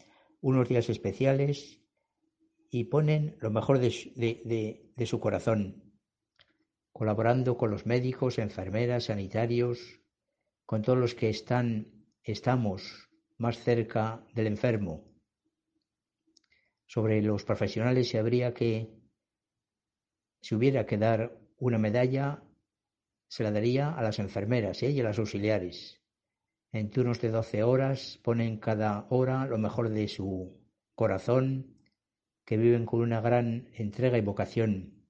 unos 0.41 0.67
días 0.67 0.89
especiales 0.89 1.81
y 2.69 2.85
ponen 2.85 3.37
lo 3.39 3.51
mejor 3.51 3.79
de, 3.79 5.05
su 5.05 5.19
corazón, 5.19 5.83
colaborando 6.91 7.57
con 7.57 7.71
los 7.71 7.85
médicos, 7.85 8.37
enfermeras, 8.37 9.05
sanitarios, 9.05 10.01
con 10.65 10.81
todos 10.81 10.99
los 10.99 11.15
que 11.15 11.29
están, 11.29 12.05
estamos 12.23 13.08
más 13.39 13.57
cerca 13.57 14.23
del 14.35 14.47
enfermo. 14.47 15.03
Sobre 16.85 17.21
los 17.21 17.43
profesionales 17.43 18.09
se 18.09 18.19
habría 18.19 18.53
que, 18.53 18.89
si 20.41 20.55
hubiera 20.55 20.85
que 20.85 20.97
dar 20.97 21.37
una 21.57 21.77
medalla, 21.77 22.43
se 23.27 23.43
la 23.43 23.51
daría 23.51 23.91
a 23.91 24.01
las 24.03 24.19
enfermeras 24.19 24.83
¿eh? 24.83 24.91
y 24.91 24.99
a 24.99 25.03
las 25.03 25.19
auxiliares. 25.19 26.01
En 26.71 26.89
turnos 26.89 27.21
de 27.21 27.29
doce 27.29 27.63
horas 27.63 28.19
ponen 28.23 28.59
cada 28.59 29.07
hora 29.09 29.45
lo 29.45 29.57
mejor 29.57 29.89
de 29.89 30.07
su 30.07 30.59
corazón 30.93 31.77
que 32.45 32.57
viven 32.57 32.85
con 32.85 33.01
una 33.01 33.21
gran 33.21 33.69
entrega 33.75 34.17
y 34.17 34.21
vocación. 34.21 35.05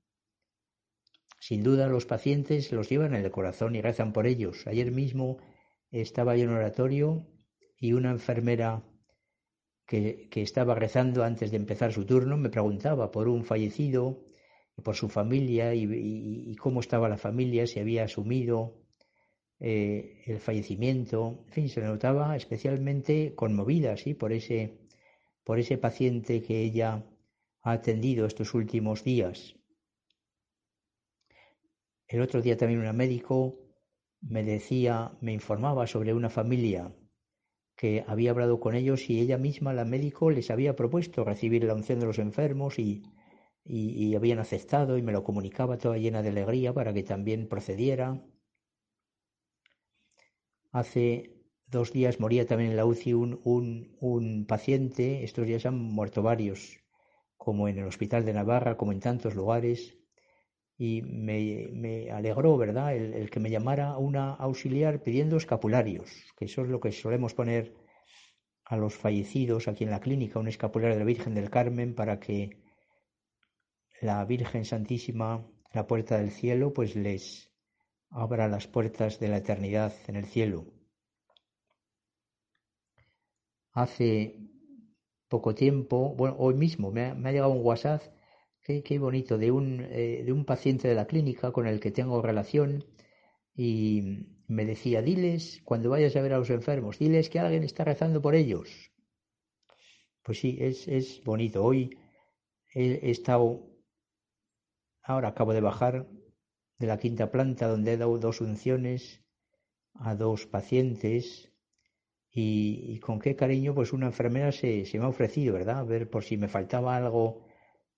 Sin 1.40 1.64
duda 1.64 1.88
los 1.88 2.06
pacientes 2.06 2.72
los 2.72 2.90
llevan 2.90 3.16
en 3.16 3.26
el 3.26 3.32
corazón 3.32 3.76
y 3.76 3.82
rezan 3.82 4.14
por 4.14 4.28
ellos. 4.28 4.68
Ayer 4.68 4.92
mismo 4.92 5.40
estaba 5.90 6.36
yo 6.36 6.44
en 6.44 6.50
un 6.50 6.58
oratorio 6.58 7.26
y 7.80 7.94
una 7.94 8.12
enfermera 8.12 8.84
que, 9.86 10.30
estaba 10.36 10.76
rezando 10.76 11.24
antes 11.24 11.50
de 11.50 11.58
empezar 11.58 11.92
su 11.94 12.06
turno 12.06 12.38
me 12.38 12.50
preguntaba 12.50 13.10
por 13.10 13.28
un 13.28 13.44
fallecido, 13.44 14.26
y 14.78 14.82
por 14.82 14.96
su 14.96 15.10
familia 15.10 15.74
y, 15.74 16.56
cómo 16.56 16.80
estaba 16.80 17.10
la 17.10 17.18
familia, 17.18 17.66
si 17.68 17.80
había 17.80 18.04
asumido 18.04 18.86
eh, 19.60 20.22
el 20.26 20.40
fallecimiento. 20.40 21.44
En 21.48 21.54
fin, 21.54 21.70
se 21.70 21.82
notaba 21.82 22.36
especialmente 22.36 23.34
conmovida 23.36 23.98
¿sí? 23.98 24.14
por, 24.14 24.32
ese, 24.32 24.78
por 25.44 25.60
ese 25.60 25.78
paciente 25.78 26.42
que 26.42 26.62
ella 26.62 27.04
ha 27.64 27.72
atendido 27.72 28.26
estos 28.26 28.54
últimos 28.54 29.04
días. 29.04 29.56
El 32.08 32.22
otro 32.22 32.42
día 32.42 32.56
también 32.58 32.80
un 32.80 32.96
médico 32.96 33.60
me 34.22 34.44
decía, 34.44 35.12
me 35.22 35.34
informaba 35.34 35.88
sobre 35.88 36.14
una 36.14 36.30
familia 36.30 36.94
que 37.80 38.04
había 38.08 38.32
hablado 38.32 38.60
con 38.60 38.76
ellos 38.76 39.10
y 39.10 39.22
ella 39.22 39.38
misma, 39.38 39.72
la 39.72 39.86
médico, 39.86 40.32
les 40.32 40.52
había 40.52 40.76
propuesto 40.76 41.24
recibir 41.24 41.64
la 41.64 41.76
unción 41.76 42.02
de 42.02 42.08
los 42.08 42.20
enfermos 42.20 42.78
y, 42.78 43.04
y, 43.64 44.16
habían 44.16 44.40
aceptado 44.40 44.98
y 44.98 45.02
me 45.02 45.14
lo 45.14 45.24
comunicaba 45.24 45.78
toda 45.78 45.98
llena 45.98 46.22
de 46.22 46.28
alegría 46.28 46.74
para 46.74 46.94
que 46.94 47.04
también 47.04 47.48
procediera. 47.48 48.22
Hace 50.74 51.38
dos 51.68 51.94
días 51.94 52.20
moría 52.20 52.46
también 52.46 52.72
en 52.72 52.76
la 52.76 52.86
UCI 52.86 53.14
un, 53.14 53.40
un, 53.46 53.96
un 54.02 54.46
paciente, 54.46 55.24
estos 55.24 55.48
días 55.48 55.66
han 55.66 55.78
muerto 55.80 56.22
varios, 56.22 56.82
como 57.38 57.70
en 57.70 57.78
el 57.78 57.86
Hospital 57.86 58.26
de 58.26 58.34
Navarra, 58.34 58.76
como 58.76 58.92
en 58.92 59.00
tantos 59.00 59.36
lugares, 59.36 59.99
y 60.82 61.02
me, 61.02 62.10
alegró, 62.10 62.58
¿verdad?, 62.58 62.96
el, 62.96 63.30
que 63.30 63.42
me 63.42 63.50
llamara 63.50 63.98
una 63.98 64.34
auxiliar 64.36 65.04
pidiendo 65.04 65.36
escapularios, 65.36 66.10
que 66.38 66.46
eso 66.46 66.62
es 66.62 66.70
lo 66.70 66.80
que 66.80 66.94
solemos 66.94 67.34
poner 67.34 67.76
a 68.64 68.78
los 68.78 68.96
fallecidos 68.96 69.68
aquí 69.68 69.84
en 69.84 69.90
la 69.90 70.00
clínica, 70.00 70.40
un 70.40 70.48
escapulario 70.48 70.96
de 70.96 71.00
la 71.02 71.06
Virgen 71.06 71.36
del 71.36 71.50
Carmen 71.50 71.94
para 71.96 72.22
que 72.22 72.64
la 74.00 74.24
Virgen 74.24 74.64
Santísima, 74.64 75.46
la 75.74 75.86
puerta 75.86 76.18
del 76.18 76.32
cielo, 76.32 76.72
pues 76.72 76.96
les 76.96 77.52
abra 78.10 78.48
las 78.48 78.68
puertas 78.68 79.20
de 79.20 79.28
la 79.28 79.38
eternidad 79.40 79.94
en 80.08 80.16
el 80.16 80.28
cielo. 80.28 80.66
Hace 83.74 84.40
poco 85.28 85.54
tiempo, 85.54 86.16
bueno, 86.16 86.38
hoy 86.40 86.54
mismo 86.54 86.90
me 86.90 87.08
ha, 87.08 87.32
llegado 87.32 87.52
un 87.52 87.66
WhatsApp, 87.66 88.02
qué, 88.84 89.00
bonito, 89.00 89.38
de 89.38 89.52
un, 89.52 89.82
eh, 89.90 90.24
de 90.24 90.32
un 90.32 90.46
paciente 90.46 90.88
de 90.88 90.96
la 90.96 91.08
clínica 91.08 91.52
con 91.52 91.66
el 91.66 91.80
que 91.80 91.92
tengo 91.92 92.22
relación 92.22 92.86
y 93.56 94.28
me 94.48 94.66
decía, 94.66 95.02
diles, 95.02 95.62
cuando 95.66 95.90
vayas 95.90 96.16
a 96.16 96.22
ver 96.22 96.34
a 96.34 96.38
los 96.38 96.50
enfermos, 96.50 97.00
diles 97.00 97.30
que 97.30 97.40
alguien 97.40 97.64
está 97.64 97.84
rezando 97.84 98.22
por 98.22 98.36
ellos. 98.36 98.92
Pues 100.24 100.40
sí, 100.40 100.58
es, 100.60 100.88
es 100.88 101.24
bonito. 101.24 101.64
Hoy 101.64 101.98
he, 102.74 103.10
estado, 103.10 103.68
ahora 105.02 105.30
acabo 105.30 105.54
de 105.54 105.62
bajar 105.62 106.08
de 106.78 106.88
la 106.88 107.00
quinta 107.00 107.32
planta 107.32 107.68
donde 107.68 107.94
he 107.94 107.98
dado 107.98 108.18
dos 108.20 108.40
unciones 108.40 109.24
a 109.96 110.16
dos 110.16 110.46
pacientes 110.46 111.52
y, 112.32 113.00
con 113.00 113.20
qué 113.20 113.36
cariño 113.36 113.74
pues 113.74 113.92
una 113.92 114.06
enfermera 114.06 114.52
se, 114.52 114.86
me 114.94 115.06
ha 115.06 115.08
ofrecido, 115.08 115.56
¿verdad? 115.56 115.80
A 115.80 115.84
ver 115.84 116.10
por 116.10 116.24
si 116.24 116.38
me 116.38 116.48
faltaba 116.48 116.96
algo 116.96 117.49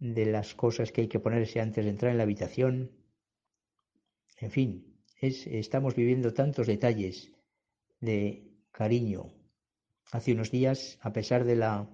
de 0.02 0.26
las 0.26 0.56
cosas 0.56 0.92
que 0.92 1.02
hay 1.02 1.08
que 1.08 1.20
ponerse 1.20 1.62
antes 1.62 1.86
de 1.86 1.92
entrar 1.92 2.12
en 2.12 2.18
la 2.18 2.24
habitación. 2.24 2.92
En 4.40 4.50
fin, 4.50 4.98
es, 5.22 5.46
estamos 5.46 5.96
viviendo 5.96 6.34
tantos 6.34 6.66
detalles 6.66 7.32
de 8.00 8.52
cariño. 8.72 9.32
Hace 10.12 10.34
unos 10.34 10.50
días, 10.50 10.98
a 11.02 11.14
pesar 11.14 11.46
de 11.46 11.56
la 11.56 11.88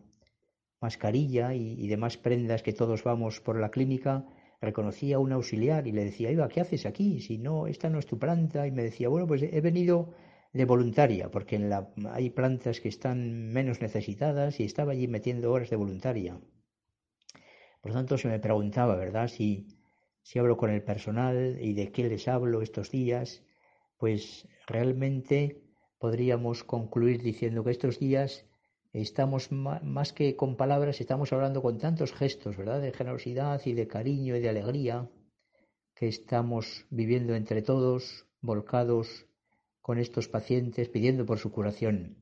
mascarilla 0.80 1.54
y, 1.54 1.74
y 1.74 1.88
demás 1.90 2.18
prendas 2.18 2.64
que 2.64 2.72
todos 2.72 3.04
vamos 3.04 3.42
por 3.42 3.60
la 3.60 3.72
clínica, 3.72 4.26
reconocí 4.62 5.12
a 5.12 5.20
un 5.20 5.34
auxiliar 5.34 5.86
y 5.86 5.92
le 5.92 6.06
decía, 6.06 6.32
Iba, 6.32 6.48
¿qué 6.48 6.62
haces 6.62 6.86
aquí? 6.86 7.20
Si 7.20 7.38
no, 7.38 7.68
esta 7.68 7.90
no 7.90 8.00
es 8.00 8.06
tu 8.06 8.18
planta. 8.18 8.66
Y 8.66 8.72
me 8.72 8.84
decía, 8.84 9.10
bueno, 9.10 9.28
pues 9.28 9.44
he 9.44 9.60
venido 9.60 10.14
de 10.54 10.64
voluntaria, 10.64 11.30
porque 11.30 11.58
en 11.58 11.70
la, 11.70 11.90
hay 12.12 12.30
plantas 12.30 12.80
que 12.80 12.88
están 12.88 13.50
menos 13.50 13.82
necesitadas 13.82 14.62
y 14.62 14.64
estaba 14.64 14.94
allí 14.94 15.10
metiendo 15.10 15.52
horas 15.52 15.70
de 15.70 15.76
voluntaria. 15.76 16.40
Por 17.82 17.92
lo 17.92 17.98
tanto, 17.98 18.18
se 18.18 18.28
me 18.28 18.40
preguntaba, 18.40 18.96
¿verdad? 18.96 19.28
Si, 19.28 19.68
si 20.22 20.40
hablo 20.40 20.58
con 20.58 20.70
el 20.70 20.84
personal 20.84 21.58
y 21.62 21.74
de 21.74 21.92
qué 21.92 22.10
les 22.10 22.28
hablo 22.28 22.62
estos 22.62 22.92
días, 22.92 23.44
pues 23.98 24.48
realmente 24.68 25.62
podríamos 25.98 26.64
concluir 26.64 27.22
diciendo 27.22 27.64
que 27.64 27.72
estos 27.72 28.00
días 28.00 28.46
estamos 28.94 29.52
más 29.52 30.14
que 30.14 30.36
con 30.36 30.56
palabras, 30.56 31.02
estamos 31.02 31.34
hablando 31.34 31.62
con 31.62 31.78
tantos 31.78 32.14
gestos, 32.14 32.58
¿verdad? 32.58 32.82
De 32.82 32.94
generosidad 32.94 33.62
y 33.66 33.74
de 33.74 33.88
cariño 33.88 34.36
y 34.36 34.40
de 34.40 34.50
alegría 34.50 35.10
que 35.96 36.08
estamos 36.08 36.86
viviendo 36.90 37.36
entre 37.36 37.62
todos, 37.62 38.28
volcados 38.42 39.26
con 39.82 39.98
estos 39.98 40.28
pacientes 40.28 40.90
pidiendo 40.90 41.26
por 41.26 41.40
su 41.40 41.52
curación. 41.52 42.18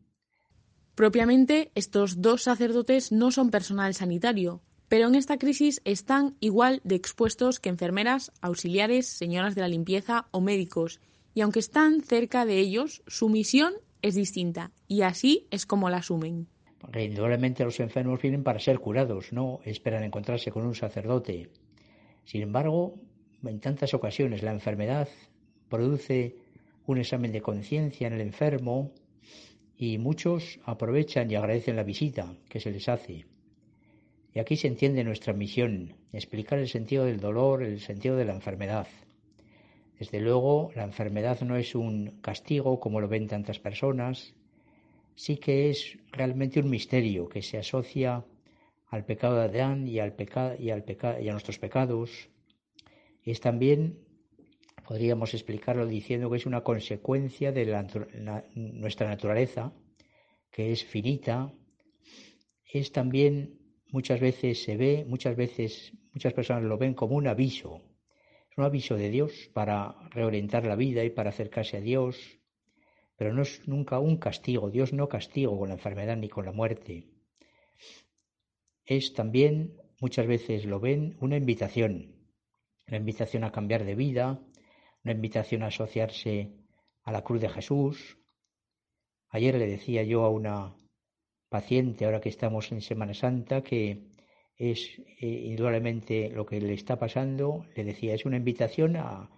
Propiamente, 0.95 1.71
estos 1.75 2.21
dos 2.21 2.43
sacerdotes 2.43 3.11
no 3.11 3.31
son 3.31 3.51
personal 3.51 3.93
sanitario, 3.93 4.61
pero 4.87 5.07
en 5.07 5.15
esta 5.15 5.37
crisis 5.37 5.81
están 5.83 6.35
igual 6.39 6.81
de 6.83 6.95
expuestos 6.95 7.59
que 7.59 7.69
enfermeras, 7.69 8.31
auxiliares, 8.41 9.07
señoras 9.07 9.55
de 9.55 9.61
la 9.61 9.67
limpieza 9.67 10.27
o 10.31 10.41
médicos, 10.41 10.99
y 11.33 11.41
aunque 11.41 11.59
están 11.59 12.01
cerca 12.01 12.45
de 12.45 12.59
ellos, 12.59 13.03
su 13.07 13.29
misión 13.29 13.73
es 14.01 14.15
distinta, 14.15 14.71
y 14.87 15.01
así 15.01 15.47
es 15.51 15.65
como 15.65 15.89
la 15.89 15.97
asumen. 15.97 16.47
indudablemente 16.93 17.63
los 17.63 17.79
enfermos 17.79 18.21
vienen 18.21 18.43
para 18.43 18.59
ser 18.59 18.79
curados, 18.79 19.33
no 19.33 19.59
esperan 19.65 20.03
encontrarse 20.03 20.51
con 20.51 20.65
un 20.65 20.75
sacerdote. 20.75 21.49
Sin 22.23 22.41
embargo, 22.41 22.95
en 23.43 23.59
tantas 23.59 23.93
ocasiones 23.93 24.43
la 24.43 24.51
enfermedad 24.51 25.09
produce 25.69 26.35
un 26.85 26.99
examen 26.99 27.31
de 27.31 27.41
conciencia 27.41 28.07
en 28.07 28.13
el 28.13 28.21
enfermo 28.21 28.91
y 29.77 29.97
muchos 29.97 30.59
aprovechan 30.63 31.29
y 31.29 31.35
agradecen 31.35 31.75
la 31.75 31.83
visita 31.83 32.33
que 32.47 32.59
se 32.59 32.71
les 32.71 32.87
hace. 32.87 33.25
Y 34.35 34.39
aquí 34.41 34.57
se 34.57 34.67
entiende 34.67 35.05
nuestra 35.05 35.31
misión, 35.31 35.95
explicar 36.11 36.59
el 36.59 36.67
sentido 36.67 37.05
del 37.05 37.21
dolor, 37.21 37.63
el 37.63 37.79
sentido 37.79 38.17
de 38.17 38.25
la 38.25 38.33
enfermedad. 38.33 38.85
Desde 39.97 40.19
luego, 40.19 40.71
la 40.75 40.83
enfermedad 40.83 41.39
no 41.39 41.55
es 41.55 41.73
un 41.73 42.19
castigo 42.21 42.81
como 42.81 42.99
lo 42.99 43.07
ven 43.07 43.29
tantas 43.29 43.59
personas, 43.59 44.35
sí 45.15 45.37
que 45.37 45.69
es 45.69 45.97
realmente 46.11 46.59
un 46.59 46.69
misterio 46.69 47.29
que 47.29 47.41
se 47.41 47.57
asocia 47.57 48.25
al 48.87 49.05
pecado 49.05 49.37
de 49.37 49.45
Adán 49.45 49.87
y, 49.87 49.99
al 49.99 50.11
peca 50.11 50.57
y, 50.59 50.69
a 50.69 51.31
nuestros 51.31 51.57
pecados. 51.57 52.27
Es 53.23 53.39
también, 53.39 53.99
podríamos 54.85 55.33
explicarlo 55.33 55.87
diciendo 55.87 56.29
que 56.29 56.37
es 56.37 56.45
una 56.45 56.61
consecuencia 56.61 57.53
de 57.53 57.65
nuestra 58.53 59.07
naturaleza, 59.07 59.71
que 60.51 60.73
es 60.73 60.83
finita. 60.83 61.53
Es 62.65 62.91
también, 62.91 63.64
muchas 63.95 64.19
veces 64.19 64.61
se 64.61 64.75
ve, 64.75 65.05
muchas 65.07 65.37
veces, 65.37 65.93
muchas 66.11 66.33
personas 66.33 66.63
lo 66.63 66.77
ven 66.77 66.93
como 66.93 67.15
un 67.15 67.27
aviso. 67.27 67.81
Es 68.51 68.57
un 68.57 68.65
aviso 68.65 68.97
de 68.97 69.09
Dios 69.09 69.49
para 69.53 69.95
reorientar 70.09 70.65
la 70.65 70.75
vida 70.75 71.05
y 71.05 71.11
para 71.11 71.29
acercarse 71.29 71.77
a 71.77 71.79
Dios, 71.79 72.17
pero 73.15 73.33
no 73.33 73.43
es 73.43 73.65
nunca 73.69 73.99
un 73.99 74.17
castigo. 74.17 74.69
Dios 74.69 74.91
no 74.91 75.07
castiga 75.07 75.49
con 75.49 75.69
la 75.69 75.75
enfermedad 75.75 76.17
ni 76.17 76.27
con 76.27 76.43
la 76.43 76.51
muerte. 76.51 77.07
Es 78.83 79.13
también, 79.13 79.77
muchas 80.01 80.27
veces 80.27 80.65
lo 80.65 80.81
ven, 80.81 81.15
una 81.21 81.37
invitación. 81.37 82.17
Una 82.89 82.97
invitación 82.97 83.45
a 83.45 83.53
cambiar 83.53 83.85
de 83.85 83.95
vida, 83.95 84.45
una 85.05 85.13
invitación 85.13 85.63
a 85.63 85.67
asociarse 85.67 86.51
a 87.03 87.13
la 87.13 87.23
cruz 87.23 87.39
de 87.39 87.47
Jesús. 87.47 88.17
Ayer 89.29 89.55
le 89.55 89.67
decía 89.67 90.03
yo 90.03 90.25
a 90.25 90.29
una 90.29 90.75
paciente, 91.49 92.05
ahora 92.05 92.21
que 92.21 92.29
estamos 92.29 92.71
en 92.71 92.81
Semana 92.81 93.13
Santa, 93.13 93.61
que 93.61 94.03
es 94.57 94.99
eh, 95.19 95.27
indudablemente 95.27 96.29
lo 96.29 96.45
que 96.45 96.61
le 96.61 96.73
está 96.73 96.97
pasando, 96.97 97.65
le 97.75 97.83
decía, 97.83 98.13
es 98.13 98.25
una 98.25 98.37
invitación 98.37 98.95
a, 98.97 99.29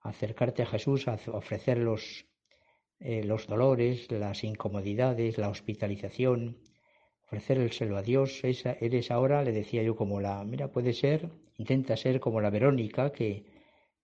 acercarte 0.00 0.62
a 0.62 0.66
Jesús, 0.66 1.06
a 1.06 1.16
ofrecer 1.32 1.78
los 1.78 2.26
eh, 3.04 3.24
los 3.24 3.48
dolores, 3.48 4.08
las 4.12 4.44
incomodidades, 4.44 5.36
la 5.36 5.48
hospitalización, 5.48 6.58
ofrecérselo 7.24 7.96
a 7.96 8.02
Dios. 8.02 8.44
Esa, 8.44 8.76
eres 8.80 9.10
ahora, 9.10 9.42
le 9.42 9.50
decía 9.50 9.82
yo, 9.82 9.96
como 9.96 10.20
la, 10.20 10.44
mira, 10.44 10.70
puede 10.70 10.92
ser, 10.92 11.28
intenta 11.56 11.96
ser 11.96 12.20
como 12.20 12.40
la 12.40 12.50
Verónica 12.50 13.10
que 13.10 13.44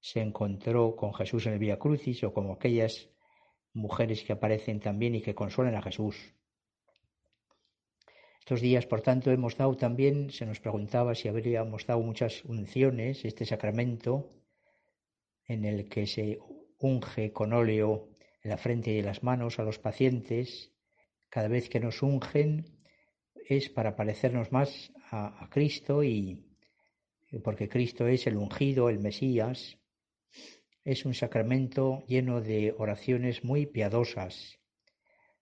se 0.01 0.21
encontró 0.21 0.97
con 0.97 1.15
Jesús 1.15 1.47
en 1.47 1.53
el 1.53 1.59
Vía 1.61 1.79
Crucis 1.79 2.25
o 2.25 2.33
como 2.33 2.55
aquellas 2.55 3.09
mujeres 3.73 4.25
que 4.25 4.33
aparecen 4.33 4.81
también 4.81 5.15
y 5.15 5.23
que 5.23 5.35
consuelan 5.37 5.77
a 5.77 5.83
Jesús. 5.83 6.35
Estos 8.49 8.63
días, 8.63 8.87
por 8.87 9.03
tanto, 9.03 9.31
hemos 9.31 9.59
dado 9.59 9.77
también, 9.77 10.31
se 10.31 10.47
nos 10.47 10.59
preguntaba 10.59 11.15
si 11.15 11.29
habríamos 11.29 11.85
dado 11.85 12.01
muchas 12.01 12.47
unciones, 12.47 13.23
este 13.27 13.45
sacramento 13.45 14.33
en 15.45 15.67
el 15.67 15.87
que 15.87 16.07
se 16.07 16.39
unge 16.79 17.31
con 17.31 17.53
óleo 17.53 18.09
en 18.43 18.49
la 18.49 18.57
frente 18.57 18.91
y 18.93 19.03
las 19.03 19.23
manos 19.23 19.59
a 19.59 19.65
los 19.65 19.79
pacientes, 19.79 20.73
cada 21.29 21.49
vez 21.49 21.69
que 21.69 21.79
nos 21.79 22.03
ungen 22.03 22.81
es 23.51 23.69
para 23.69 23.95
parecernos 23.95 24.51
más 24.51 24.95
a, 25.11 25.47
Cristo 25.51 26.03
y 26.03 26.47
porque 27.45 27.69
Cristo 27.69 28.07
es 28.07 28.27
el 28.27 28.39
ungido, 28.39 28.89
el 28.89 28.99
Mesías, 28.99 29.77
es 30.85 31.05
un 31.05 31.13
sacramento 31.13 32.03
lleno 32.07 32.41
de 32.41 32.75
oraciones 32.79 33.45
muy 33.45 33.67
piadosas. 33.67 34.59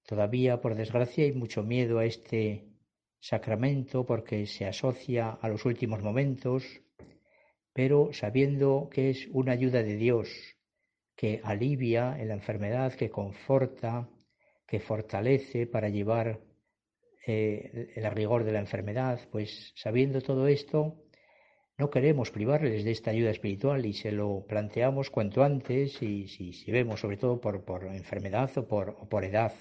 Todavía, 0.04 0.60
por 0.60 0.74
desgracia, 0.74 1.22
hay 1.22 1.34
mucho 1.34 1.62
miedo 1.62 2.00
a 2.00 2.04
este 2.04 2.72
sacramento 3.20 4.04
porque 4.04 4.46
se 4.46 4.66
asocia 4.66 5.30
a 5.30 5.48
los 5.48 5.64
últimos 5.64 6.02
momentos, 6.02 6.64
pero 7.72 8.10
sabiendo 8.12 8.88
que 8.90 9.10
es 9.10 9.28
una 9.32 9.52
ayuda 9.52 9.82
de 9.82 9.96
Dios 9.96 10.28
que 11.16 11.40
alivia 11.44 12.16
en 12.18 12.28
la 12.28 12.34
enfermedad, 12.34 12.94
que 12.94 13.10
conforta, 13.10 14.08
que 14.66 14.80
fortalece 14.80 15.66
para 15.66 15.88
llevar 15.88 16.40
eh, 17.26 17.92
el 17.96 18.10
rigor 18.12 18.44
de 18.44 18.52
la 18.52 18.60
enfermedad, 18.60 19.20
pues 19.30 19.72
sabiendo 19.76 20.20
todo 20.20 20.46
esto, 20.46 21.02
no 21.78 21.90
queremos 21.90 22.30
privarles 22.30 22.84
de 22.84 22.90
esta 22.90 23.10
ayuda 23.10 23.30
espiritual 23.30 23.84
y 23.84 23.92
se 23.92 24.12
lo 24.12 24.46
planteamos 24.46 25.10
cuanto 25.10 25.42
antes 25.42 26.00
y 26.02 26.28
si, 26.28 26.70
vemos 26.70 27.00
sobre 27.00 27.16
todo 27.16 27.40
por, 27.40 27.84
enfermedad 27.84 28.50
o 28.56 28.66
por 28.66 29.24
edad. 29.24 29.52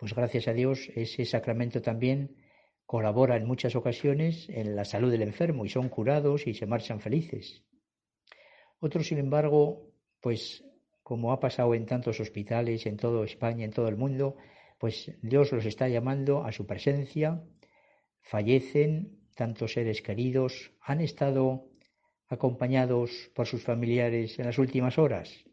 Pues 0.00 0.14
gracias 0.14 0.48
a 0.48 0.54
Dios 0.54 0.88
ese 0.96 1.26
sacramento 1.26 1.82
también 1.82 2.34
colabora 2.86 3.36
en 3.36 3.46
muchas 3.46 3.76
ocasiones 3.76 4.48
en 4.48 4.74
la 4.74 4.86
salud 4.86 5.10
del 5.10 5.20
enfermo 5.20 5.66
y 5.66 5.68
son 5.68 5.90
curados 5.90 6.46
y 6.46 6.54
se 6.54 6.64
marchan 6.64 7.00
felices. 7.00 7.62
Otros, 8.78 9.08
sin 9.08 9.18
embargo, 9.18 9.92
pues 10.22 10.64
como 11.02 11.32
ha 11.32 11.38
pasado 11.38 11.74
en 11.74 11.84
tantos 11.84 12.18
hospitales, 12.18 12.86
en 12.86 12.96
toda 12.96 13.26
España, 13.26 13.66
en 13.66 13.72
todo 13.72 13.88
el 13.88 13.98
mundo, 13.98 14.36
pues 14.78 15.12
Dios 15.20 15.52
los 15.52 15.66
está 15.66 15.86
llamando 15.86 16.44
a 16.44 16.52
su 16.52 16.66
presencia, 16.66 17.44
fallecen 18.22 19.18
tantos 19.36 19.74
seres 19.74 20.00
queridos, 20.00 20.72
han 20.80 21.02
estado 21.02 21.68
acompañados 22.26 23.30
por 23.34 23.46
sus 23.46 23.62
familiares 23.62 24.38
en 24.38 24.46
las 24.46 24.56
últimas 24.56 24.96
horas. 24.96 25.44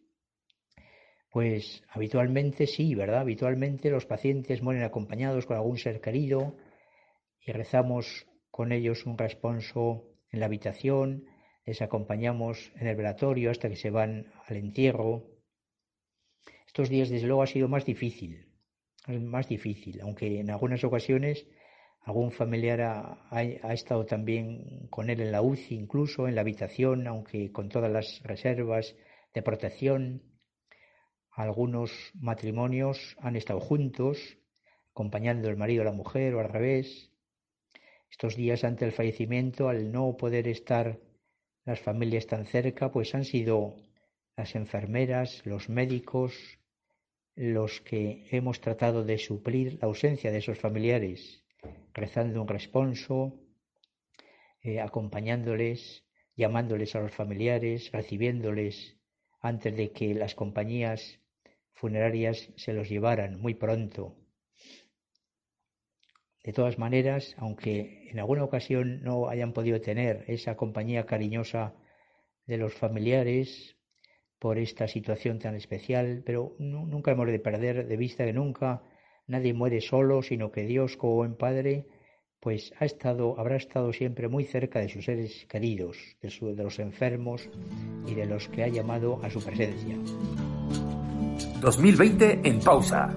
Pues 1.30 1.84
habitualmente 1.90 2.68
sí, 2.68 2.96
¿verdad? 2.96 3.20
Habitualmente 3.20 3.90
los 3.90 4.06
pacientes 4.06 4.62
mueren 4.62 4.84
acompañados 4.84 5.46
con 5.46 5.58
algún 5.58 5.78
ser 5.78 6.02
querido 6.02 6.56
y 7.46 7.52
rezamos 7.52 8.28
con 8.50 8.72
ellos 8.72 9.06
un 9.06 9.18
responso 9.18 10.06
en 10.32 10.40
la 10.40 10.48
habitación, 10.48 11.26
les 11.66 11.82
acompañamos 11.82 12.72
en 12.76 12.88
el 12.88 12.96
velatorio 12.96 13.52
hasta 13.52 13.70
que 13.70 13.76
se 13.76 13.90
van 13.90 14.32
al 14.46 14.58
entierro. 14.58 15.26
Estos 16.66 16.90
días, 16.90 17.10
desde 17.10 17.28
luego, 17.28 17.44
ha 17.44 17.48
sido 17.48 17.68
más 17.68 17.86
difícil, 17.86 18.48
más 19.08 19.48
difícil, 19.48 20.02
aunque 20.02 20.40
en 20.40 20.50
algunas 20.50 20.84
ocasiones 20.84 21.46
algún 22.02 22.32
familiar 22.32 22.82
ha, 22.82 23.74
estado 23.74 24.06
también 24.06 24.88
con 24.90 25.10
él 25.10 25.20
en 25.20 25.34
la 25.34 25.42
UCI, 25.42 25.76
incluso 25.76 26.28
en 26.28 26.36
la 26.36 26.42
habitación, 26.42 27.06
aunque 27.06 27.52
con 27.52 27.68
todas 27.68 27.92
las 27.92 28.22
reservas 28.24 28.96
de 29.34 29.42
protección. 29.42 30.24
Algunos 31.38 31.91
matrimonios 32.15 33.15
han 33.19 33.36
estado 33.36 33.60
juntos, 33.60 34.39
acompañando 34.89 35.50
el 35.50 35.56
marido 35.56 35.84
a 35.84 35.86
la 35.86 35.91
mujer 35.91 36.34
o 36.34 36.39
al 36.39 36.50
revés. 36.50 37.12
Estos 38.10 38.36
días 38.36 38.63
ante 38.63 38.86
el 38.86 38.91
fallecimiento, 38.91 39.69
al 39.69 39.91
no 39.91 40.17
poder 40.17 40.47
estar 40.47 41.00
las 41.63 41.80
familias 41.80 42.26
tan 42.26 42.47
cerca, 42.47 42.91
pues 42.91 43.13
han 43.13 43.23
sido 43.23 43.76
las 44.36 44.56
enfermeras, 44.56 45.45
los 45.45 45.69
médicos, 45.69 46.34
los 47.36 47.82
que 47.82 48.26
hemos 48.32 48.60
tratado 48.60 49.04
de 49.04 49.19
suplir 49.19 49.78
la 49.80 49.89
ausencia 49.89 50.32
de 50.32 50.39
esos 50.39 50.58
familiares, 50.58 51.45
rezando 51.93 52.41
un 52.41 52.47
responso, 52.47 53.39
eh, 54.63 54.82
acompañándoles, 54.82 56.04
llamándoles 56.36 56.95
a 56.95 57.02
los 57.02 57.13
familiares, 57.13 57.91
recibiéndoles 57.91 58.97
antes 59.39 59.78
de 59.78 59.91
que 59.91 60.15
las 60.15 60.34
compañías 60.34 61.19
funerarias 61.78 62.52
se 62.56 62.74
los 62.74 62.90
llevaran 62.90 63.40
muy 63.40 63.54
pronto 63.54 64.16
de 66.48 66.54
todas 66.54 66.80
maneras, 66.80 67.36
aunque 67.40 68.08
en 68.10 68.20
alguna 68.20 68.46
ocasión 68.46 69.04
no 69.04 69.28
hayan 69.28 69.52
podido 69.52 69.82
tener 69.82 70.24
esa 70.28 70.56
compañía 70.56 71.06
cariñosa 71.06 71.76
de 72.46 72.56
los 72.56 72.74
familiares 72.74 73.76
por 74.40 74.58
esta 74.58 74.88
situación 74.88 75.40
tan 75.40 75.56
especial, 75.56 76.24
pero 76.26 76.56
nunca 76.58 77.12
hemos 77.12 77.28
de 77.28 77.40
perder 77.40 77.86
de 77.86 77.98
vista 77.98 78.24
que 78.24 78.32
nunca 78.32 78.82
nadie 79.28 79.54
muere 79.54 79.82
solo, 79.82 80.22
sino 80.22 80.50
que 80.50 80.63
Dios 80.63 80.96
como 80.96 81.16
buen 81.16 81.36
Padre 81.36 81.86
pues 82.40 82.72
ha 82.80 82.86
estado, 82.86 83.38
habrá 83.38 83.58
estado 83.58 83.92
siempre 83.92 84.30
muy 84.30 84.46
cerca 84.46 84.80
de 84.80 84.88
sus 84.88 85.04
seres 85.04 85.46
queridos, 85.50 85.98
de, 86.22 86.30
de 86.56 86.63
los 86.63 86.80
enfermos 86.80 87.50
y 88.08 88.16
de 88.16 88.26
los 88.26 88.48
que 88.48 88.63
ha 88.63 88.70
llamado 88.70 89.20
a 89.22 89.30
su 89.30 89.44
presencia. 89.44 89.98
2020 91.62 92.41
en 92.43 92.60
pausa. 92.60 93.10